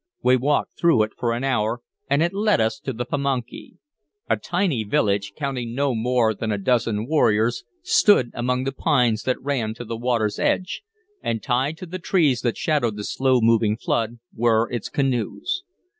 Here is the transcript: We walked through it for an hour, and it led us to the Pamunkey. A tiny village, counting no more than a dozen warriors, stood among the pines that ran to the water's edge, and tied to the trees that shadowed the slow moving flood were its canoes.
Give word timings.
We 0.23 0.35
walked 0.35 0.79
through 0.79 1.03
it 1.03 1.11
for 1.15 1.31
an 1.31 1.43
hour, 1.43 1.81
and 2.09 2.23
it 2.23 2.33
led 2.33 2.59
us 2.59 2.79
to 2.79 2.91
the 2.91 3.05
Pamunkey. 3.05 3.75
A 4.27 4.35
tiny 4.35 4.83
village, 4.83 5.33
counting 5.37 5.75
no 5.75 5.93
more 5.93 6.33
than 6.33 6.51
a 6.51 6.57
dozen 6.57 7.05
warriors, 7.07 7.65
stood 7.83 8.31
among 8.33 8.63
the 8.63 8.71
pines 8.71 9.21
that 9.25 9.39
ran 9.43 9.75
to 9.75 9.85
the 9.85 9.95
water's 9.95 10.39
edge, 10.39 10.81
and 11.21 11.43
tied 11.43 11.77
to 11.77 11.85
the 11.85 11.99
trees 11.99 12.41
that 12.41 12.57
shadowed 12.57 12.95
the 12.95 13.03
slow 13.03 13.41
moving 13.41 13.77
flood 13.77 14.17
were 14.35 14.67
its 14.71 14.89
canoes. 14.89 15.61